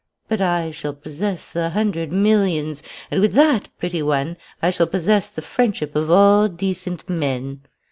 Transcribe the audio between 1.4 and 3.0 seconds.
the hundred millions;